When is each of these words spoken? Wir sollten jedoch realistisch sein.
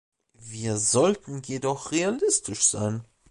Wir 0.39 0.77
sollten 0.77 1.43
jedoch 1.43 1.91
realistisch 1.91 2.63
sein. 2.63 3.05